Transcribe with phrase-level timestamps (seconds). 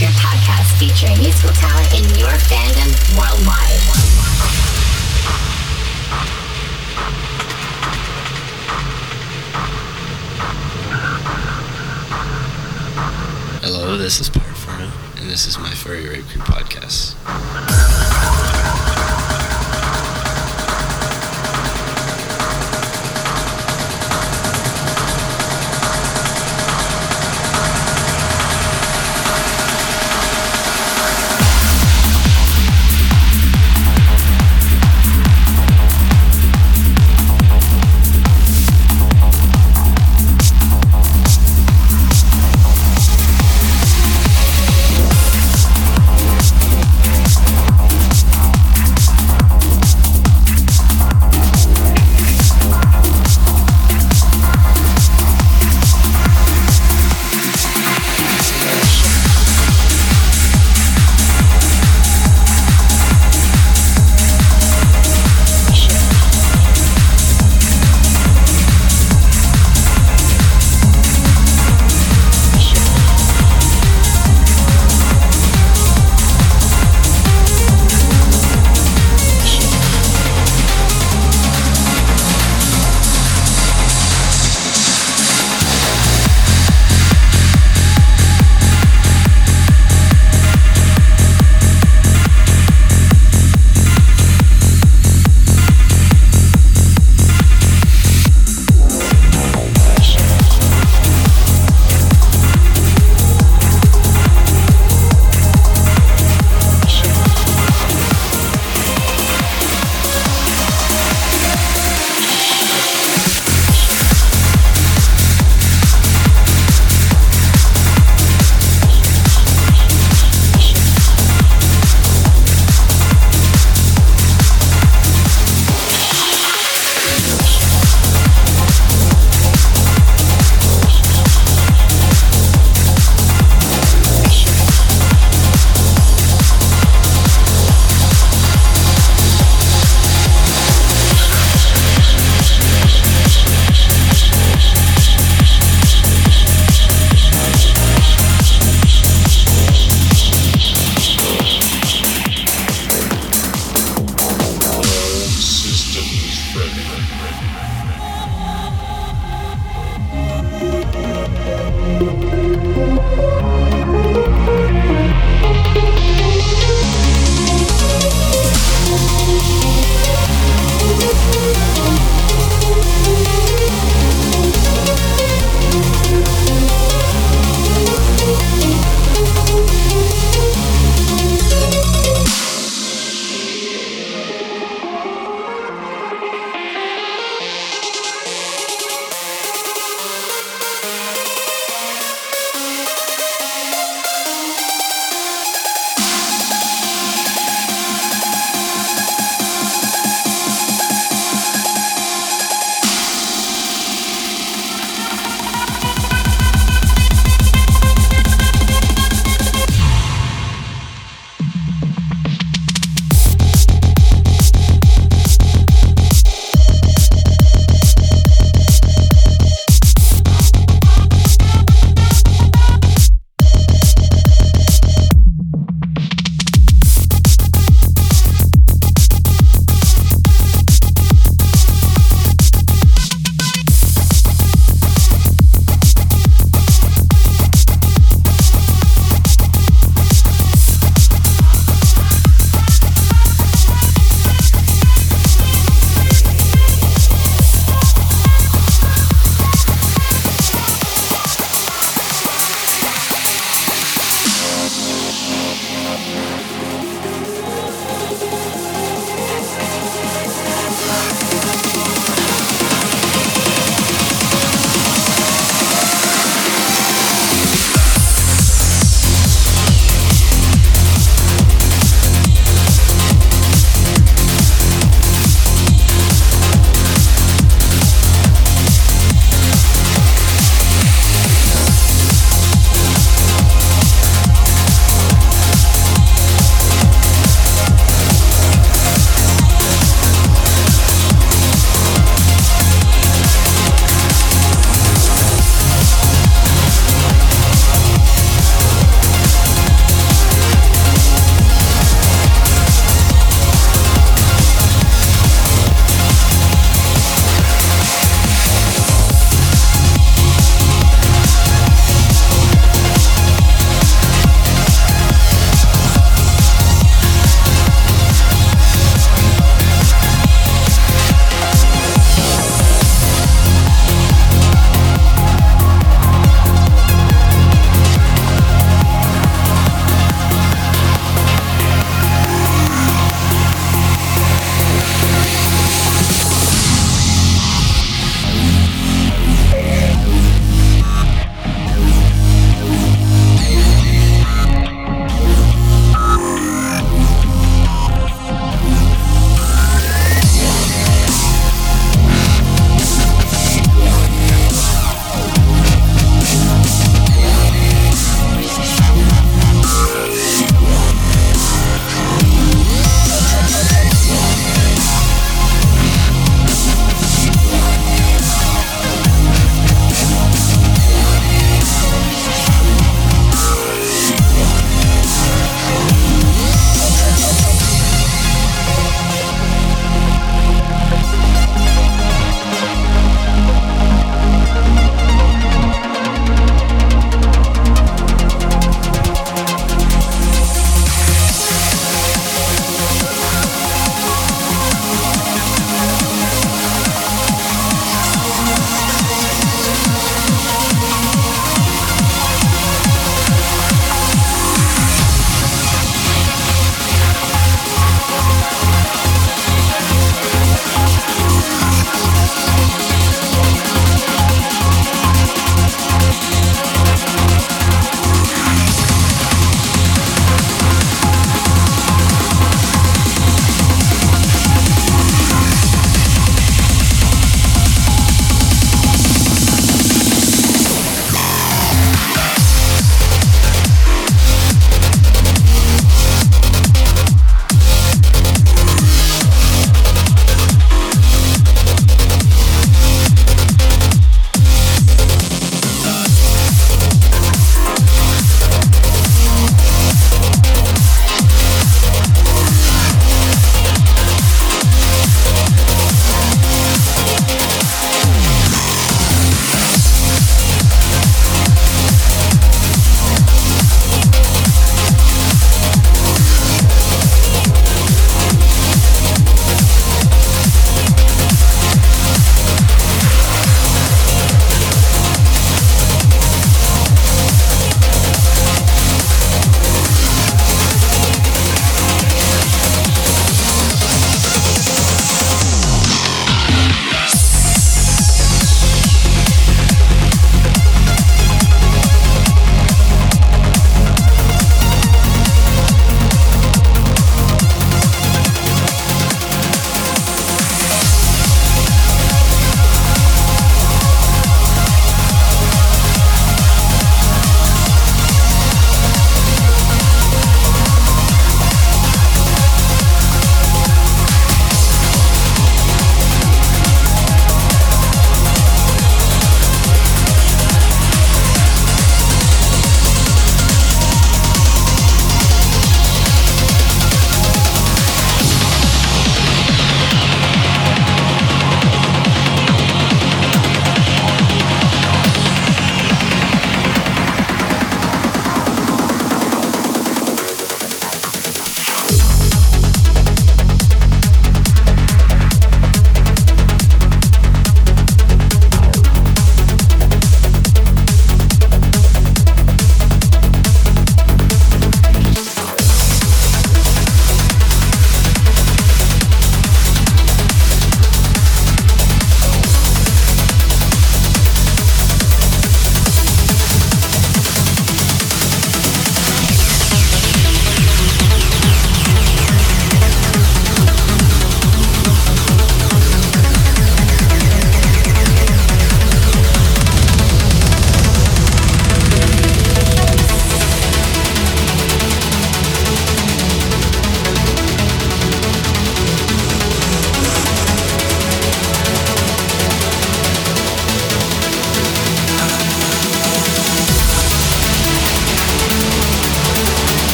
[0.00, 3.80] Crew podcast featuring musical talent in your fandom worldwide.
[13.60, 17.89] Hello, this is Parforno, and this is my Furry Rave Crew podcast.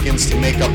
[0.00, 0.69] Begins to make up